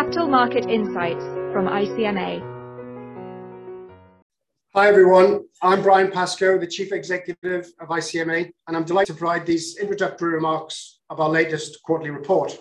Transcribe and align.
Capital 0.00 0.28
Market 0.28 0.64
Insights 0.64 1.22
from 1.52 1.66
ICMA. 1.66 2.40
Hi 4.74 4.88
everyone, 4.88 5.44
I'm 5.60 5.82
Brian 5.82 6.10
Pascoe, 6.10 6.58
the 6.58 6.66
Chief 6.66 6.90
Executive 6.90 7.70
of 7.78 7.88
ICMA, 7.88 8.50
and 8.66 8.76
I'm 8.78 8.84
delighted 8.84 9.12
to 9.12 9.18
provide 9.18 9.44
these 9.44 9.76
introductory 9.76 10.32
remarks 10.32 11.00
of 11.10 11.20
our 11.20 11.28
latest 11.28 11.82
quarterly 11.82 12.08
report. 12.08 12.58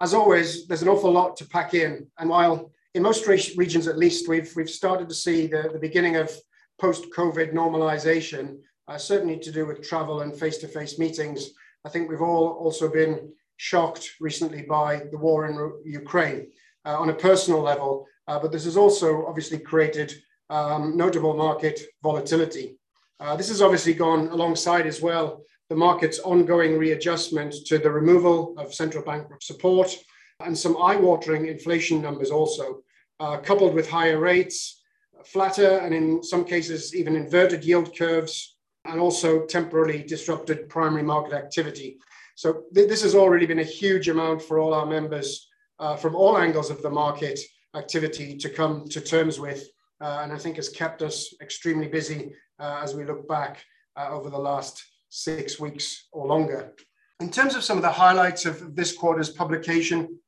As 0.00 0.14
always, 0.14 0.66
there's 0.66 0.80
an 0.80 0.88
awful 0.88 1.12
lot 1.12 1.36
to 1.36 1.46
pack 1.48 1.74
in, 1.74 2.06
and 2.18 2.30
while 2.30 2.72
in 2.94 3.02
most 3.02 3.26
regions 3.26 3.86
at 3.86 3.98
least, 3.98 4.26
we've, 4.26 4.50
we've 4.56 4.70
started 4.70 5.06
to 5.10 5.14
see 5.14 5.46
the, 5.46 5.68
the 5.70 5.78
beginning 5.78 6.16
of 6.16 6.32
post-COVID 6.80 7.52
normalization, 7.52 8.56
uh, 8.88 8.96
certainly 8.96 9.38
to 9.38 9.52
do 9.52 9.66
with 9.66 9.86
travel 9.86 10.22
and 10.22 10.34
face-to-face 10.34 10.98
meetings. 10.98 11.50
I 11.84 11.90
think 11.90 12.08
we've 12.08 12.22
all 12.22 12.52
also 12.52 12.88
been 12.88 13.34
shocked 13.56 14.10
recently 14.20 14.62
by 14.62 15.02
the 15.10 15.18
war 15.18 15.46
in 15.46 15.54
Ukraine 15.84 16.48
uh, 16.84 16.98
on 16.98 17.10
a 17.10 17.14
personal 17.14 17.60
level, 17.60 18.06
uh, 18.28 18.38
but 18.38 18.52
this 18.52 18.64
has 18.64 18.76
also 18.76 19.26
obviously 19.26 19.58
created 19.58 20.12
um, 20.50 20.96
notable 20.96 21.34
market 21.34 21.80
volatility. 22.02 22.78
Uh, 23.20 23.36
this 23.36 23.48
has 23.48 23.62
obviously 23.62 23.94
gone 23.94 24.28
alongside 24.28 24.86
as 24.86 25.00
well 25.00 25.44
the 25.70 25.76
market's 25.76 26.18
ongoing 26.18 26.78
readjustment 26.78 27.54
to 27.66 27.78
the 27.78 27.90
removal 27.90 28.54
of 28.58 28.74
central 28.74 29.02
bank 29.02 29.26
support 29.40 29.96
and 30.40 30.56
some 30.56 30.76
eye-watering 30.76 31.46
inflation 31.46 32.02
numbers 32.02 32.30
also, 32.30 32.82
uh, 33.20 33.38
coupled 33.38 33.74
with 33.74 33.88
higher 33.88 34.18
rates, 34.18 34.82
flatter 35.24 35.78
and 35.78 35.94
in 35.94 36.22
some 36.22 36.44
cases 36.44 36.94
even 36.94 37.16
inverted 37.16 37.64
yield 37.64 37.96
curves, 37.96 38.56
and 38.84 39.00
also 39.00 39.46
temporarily 39.46 40.02
disrupted 40.02 40.68
primary 40.68 41.02
market 41.02 41.32
activity. 41.32 41.98
So 42.34 42.64
th- 42.74 42.88
this 42.88 43.02
has 43.02 43.14
already 43.14 43.46
been 43.46 43.60
a 43.60 43.64
huge 43.64 44.08
amount 44.08 44.42
for 44.42 44.58
all 44.58 44.74
our 44.74 44.86
members 44.86 45.48
uh, 45.78 45.96
from 45.96 46.14
all 46.14 46.38
angles 46.38 46.70
of 46.70 46.82
the 46.82 46.90
market 46.90 47.38
activity 47.74 48.36
to 48.36 48.48
come 48.48 48.88
to 48.88 49.00
terms 49.00 49.40
with 49.40 49.68
uh, 50.00 50.20
and 50.22 50.32
I 50.32 50.38
think 50.38 50.56
has 50.56 50.68
kept 50.68 51.02
us 51.02 51.34
extremely 51.40 51.88
busy 51.88 52.32
uh, 52.58 52.80
as 52.82 52.94
we 52.94 53.04
look 53.04 53.28
back 53.28 53.64
uh, 53.96 54.08
over 54.10 54.30
the 54.30 54.38
last 54.38 54.84
six 55.08 55.60
weeks 55.60 56.08
or 56.12 56.26
longer. 56.26 56.74
In 57.20 57.30
terms 57.30 57.54
of 57.54 57.64
some 57.64 57.78
of 57.78 57.82
the 57.82 57.90
highlights 57.90 58.44
of 58.44 58.74
this 58.74 58.92
quarter's 58.92 59.30
publication, 59.30 60.18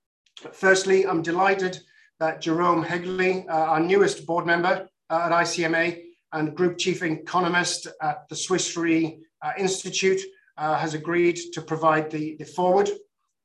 firstly, 0.52 1.06
I'm 1.06 1.20
delighted 1.20 1.78
that 2.20 2.40
Jerome 2.40 2.84
Haegeli, 2.84 3.44
our 3.50 3.80
newest 3.80 4.24
board 4.24 4.46
member 4.46 4.88
at 5.10 5.32
ICMA 5.32 6.02
and 6.32 6.56
Group 6.56 6.78
Chief 6.78 7.02
Economist 7.02 7.88
at 8.00 8.28
the 8.28 8.36
Swiss 8.36 8.76
Re 8.76 9.18
Institute, 9.58 10.20
has 10.56 10.94
agreed 10.94 11.38
to 11.52 11.60
provide 11.60 12.10
the, 12.10 12.36
the 12.38 12.44
foreword. 12.44 12.90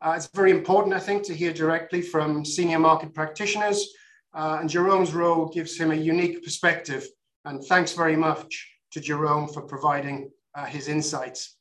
it's 0.06 0.30
very 0.34 0.52
important, 0.52 0.94
I 0.95 1.00
think, 1.00 1.23
to 1.23 1.34
hear 1.34 1.54
directly 1.54 2.02
from 2.02 2.45
senior 2.45 2.80
market 2.80 3.14
practitioners 3.14 3.88
uh, 4.34 4.58
and 4.62 4.70
Jerome's 4.70 5.14
role 5.14 5.48
gives 5.48 5.78
him 5.78 5.92
a 5.92 5.95
unique 5.95 6.44
perspective. 6.44 7.08
And 7.45 7.64
thanks 7.64 7.94
very 7.94 8.16
much 8.16 8.67
to 8.92 9.02
Jerome 9.02 9.48
for 9.48 9.62
providing 9.62 10.32
uh, 10.56 10.66
his 10.66 10.88
insights. 10.88 11.58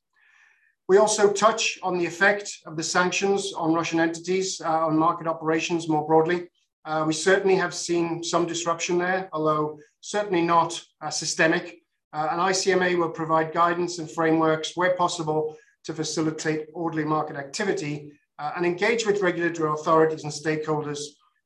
We 0.89 0.98
also 0.98 1.33
touch 1.33 1.78
on 1.83 1.98
the 1.98 2.06
effect 2.06 2.51
of 2.67 2.77
the 2.77 2.83
sanctions 2.83 3.53
on 3.53 3.75
Russian 3.75 4.01
entities 4.01 4.61
uh, 4.61 4.87
on 4.87 4.98
market 4.98 5.27
operations 5.27 5.89
more 5.89 6.06
broadly. 6.06 6.48
Uh, 6.84 7.05
we 7.06 7.12
certainly 7.12 7.56
have 7.56 7.75
seen 7.75 8.25
some 8.25 8.47
disruption 8.47 8.98
there, 8.98 9.28
although 9.33 9.78
certainly 10.01 10.43
not 10.43 10.83
uh, 11.01 11.11
systemic. 11.11 11.80
Uh, 12.12 12.28
and 12.33 12.41
ICMA 12.41 12.98
will 12.98 13.11
provide 13.11 13.53
guidance 13.53 13.98
and 13.98 14.11
frameworks 14.11 14.77
where 14.77 14.97
possible 14.97 15.56
to 15.84 15.94
facilitate 15.94 16.66
orderly 16.72 17.05
market 17.05 17.36
activity 17.36 18.11
and 18.56 18.64
engage 18.64 19.06
with 19.06 19.20
regulatory 19.20 19.70
authorities 19.70 20.25
and 20.25 20.33
stakeholders 20.33 21.00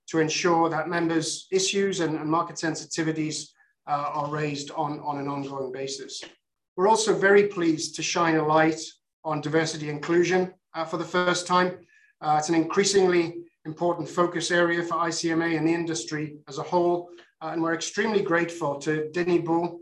to 0.07 0.20
ensure 0.20 0.69
that 0.69 0.89
members' 0.89 1.47
issues 1.51 2.01
and, 2.01 2.17
and 2.17 2.31
market 2.31 2.57
sensitivities 2.57 3.48
uh, 3.87 4.11
are 4.15 4.31
raised 4.31 4.70
on, 4.73 5.01
on 5.01 5.19
an 5.19 5.29
ongoing 5.29 5.73
basis. 5.73 6.23
We're 6.77 6.89
also 6.89 7.14
very 7.14 7.48
pleased 7.48 7.95
to 7.96 8.02
shine 8.02 8.36
a 8.36 8.46
light 8.46 8.81
on 9.25 9.41
diversity 9.41 9.89
inclusion 9.89 10.52
uh, 10.75 10.85
for 10.85 10.96
the 10.96 11.05
first 11.05 11.46
time. 11.46 11.79
Uh, 12.20 12.36
it's 12.39 12.48
an 12.48 12.55
increasingly 12.55 13.45
important 13.64 14.08
focus 14.08 14.51
area 14.51 14.83
for 14.83 14.95
ICMA 14.95 15.57
and 15.57 15.67
the 15.67 15.73
industry 15.73 16.36
as 16.48 16.58
a 16.58 16.63
whole. 16.63 17.08
Uh, 17.41 17.51
and 17.52 17.63
we're 17.63 17.75
extremely 17.75 18.23
grateful 18.23 18.79
to 18.79 19.11
Denis 19.13 19.42
Beau, 19.45 19.79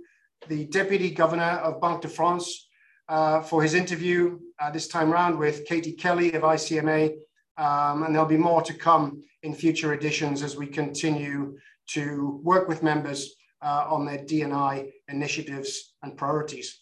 the 0.48 0.66
Deputy 0.66 1.10
Governor 1.10 1.60
of 1.64 1.80
Banque 1.80 2.03
de 2.03 2.08
France, 2.08 2.69
uh, 3.08 3.42
for 3.42 3.62
his 3.62 3.75
interview 3.75 4.38
uh, 4.60 4.70
this 4.70 4.88
time 4.88 5.12
around 5.12 5.38
with 5.38 5.66
Katie 5.66 5.92
Kelly 5.92 6.32
of 6.32 6.42
ICMA 6.42 7.14
um, 7.56 8.03
and 8.03 8.14
there'll 8.14 8.28
be 8.28 8.36
more 8.36 8.62
to 8.62 8.72
come 8.72 9.22
in 9.42 9.54
future 9.54 9.92
editions 9.92 10.42
as 10.42 10.56
we 10.56 10.66
continue 10.66 11.58
to 11.88 12.41
work 12.42 12.69
with 12.69 12.82
members 12.82 13.34
uh, 13.60 13.86
on 13.88 14.06
their 14.06 14.25
D&I 14.25 14.91
initiatives 15.08 15.94
and 16.02 16.16
priorities. 16.16 16.81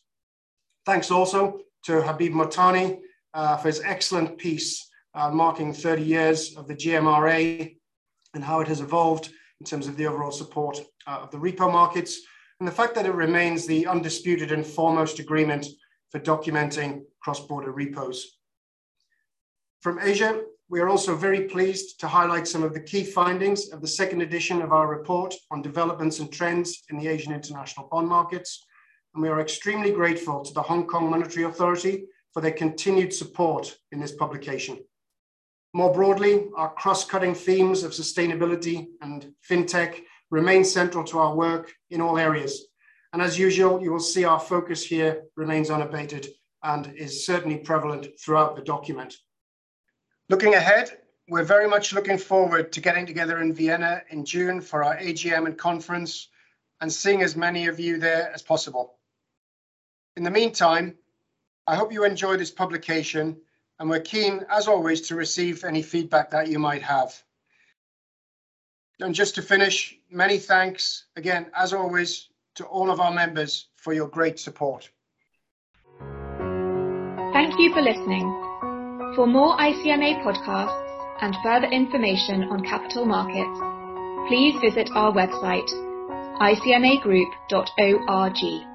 Thanks 0.87 1.11
also 1.11 1.61
to 1.85 2.03
Habib 2.03 2.33
Motani 2.33 3.01
uh, 3.35 3.57
for 3.57 3.69
his 3.69 3.81
excellent 3.85 4.39
piece 4.39 4.89
uh, 5.15 5.31
marking 5.31 5.73
30 5.73 6.03
years 6.03 6.57
of 6.57 6.69
the 6.69 6.75
GMRA 6.75 7.77
and 8.35 8.45
how 8.45 8.61
it 8.61 8.69
has 8.69 8.81
evolved 8.81 9.31
in 9.61 9.67
terms 9.67 9.89
of 9.89 9.97
the 9.97 10.07
overall 10.07 10.31
support 10.31 10.81
uh, 11.07 11.19
of 11.23 11.31
the 11.31 11.39
repo 11.39 11.71
markets 11.71 12.21
and 12.61 12.69
the 12.69 12.73
fact 12.73 12.95
that 12.95 13.07
it 13.07 13.15
remains 13.15 13.67
the 13.67 13.87
undisputed 13.87 14.53
and 14.53 14.67
foremost 14.67 15.19
agreement 15.19 15.67
for 16.11 16.21
documenting 16.21 17.03
cross-border 17.21 17.73
repos. 17.73 18.37
From 19.81 19.99
Asia, 19.99 20.43
we 20.69 20.81
are 20.81 20.89
also 20.89 21.17
very 21.17 21.49
pleased 21.49 21.99
to 22.01 22.07
highlight 22.07 22.47
some 22.47 22.63
of 22.63 22.75
the 22.75 22.81
key 22.81 23.03
findings 23.03 23.71
of 23.71 23.81
the 23.81 23.89
second 23.89 24.21
edition 24.21 24.61
of 24.61 24.73
our 24.73 24.87
report 24.87 25.35
on 25.51 25.63
developments 25.63 26.19
and 26.19 26.31
trends 26.31 26.83
in 26.91 26.99
the 26.99 27.09
Asian 27.09 27.33
international 27.33 27.89
bond 27.91 28.09
markets. 28.09 28.67
And 29.15 29.23
we 29.23 29.31
are 29.31 29.41
extremely 29.41 29.91
grateful 29.91 30.45
to 30.45 30.53
the 30.53 30.63
Hong 30.63 30.87
Kong 30.87 31.11
Monetary 31.11 31.47
Authority 31.47 32.05
for 32.33 32.41
their 32.43 32.53
continued 32.53 33.13
support 33.13 33.75
in 33.91 33.99
this 33.99 34.13
publication. 34.13 34.79
More 35.73 35.93
broadly, 35.93 36.49
our 36.57 36.73
cross-cutting 36.75 37.35
themes 37.35 37.83
of 37.83 37.93
sustainability 37.93 38.89
and 39.01 39.33
fintech 39.49 40.03
remain 40.31 40.65
central 40.65 41.05
to 41.05 41.19
our 41.19 41.35
work 41.35 41.73
in 41.91 42.01
all 42.01 42.19
areas. 42.19 42.67
And 43.13 43.21
as 43.21 43.39
usual, 43.39 43.83
you 43.83 43.93
will 43.93 44.01
see 44.01 44.25
our 44.25 44.39
focus 44.39 44.85
here 44.85 45.25
remains 45.37 45.71
unabated 45.71 46.29
and 46.63 46.93
is 46.95 47.27
certainly 47.27 47.59
prevalent 47.59 48.09
throughout 48.23 48.55
the 48.55 48.63
document. 48.63 49.17
Looking 50.29 50.55
ahead, 50.55 50.99
we're 51.29 51.45
very 51.45 51.69
much 51.69 51.93
looking 51.93 52.19
forward 52.19 52.73
to 52.73 52.81
getting 52.81 53.07
together 53.07 53.41
in 53.41 53.53
Vienna 53.53 54.03
in 54.11 54.25
June 54.25 54.61
for 54.61 54.85
our 54.85 54.97
AGM 54.97 55.47
and 55.47 55.59
conference 55.59 56.29
and 56.81 56.93
seeing 56.93 57.23
as 57.23 57.37
many 57.37 57.67
of 57.67 57.81
you 57.81 57.99
there 57.99 58.31
as 58.33 58.43
possible. 58.43 58.99
In 60.17 60.23
the 60.23 60.31
meantime, 60.31 60.97
I 61.67 61.77
hope 61.77 61.93
you 61.93 62.05
enjoy 62.05 62.37
this 62.37 62.51
publication 62.51 63.37
and 63.79 63.89
we're 63.89 64.01
keen, 64.01 64.45
as 64.51 64.69
always, 64.69 65.01
to 65.03 65.17
receive 65.17 65.65
any 65.65 65.83
feedback 65.83 66.31
that 66.31 66.49
you 66.49 66.59
might 66.59 66.83
have. 66.83 67.23
And 69.01 69.15
just 69.15 69.35
to 69.37 69.43
finish, 69.43 69.97
many 70.11 70.39
thanks 70.39 71.05
again, 71.17 71.51
as 71.57 71.73
always, 71.73 72.29
to 72.57 72.65
all 72.65 72.91
of 72.91 73.01
our 73.01 73.13
members 73.13 73.69
for 73.77 73.93
your 73.93 74.09
great 74.09 74.39
support. 74.39 74.91
Thank 77.33 77.59
you 77.59 77.73
for 77.73 77.81
listening. 77.81 78.27
For 79.17 79.27
more 79.27 79.57
ICMA 79.57 80.23
podcasts 80.23 81.23
and 81.23 81.35
further 81.43 81.67
information 81.67 82.45
on 82.45 82.65
capital 82.65 83.07
markets, 83.07 83.59
please 84.29 84.55
visit 84.61 84.91
our 84.95 85.13
website 85.13 85.69
icmagroup.org. 86.41 88.70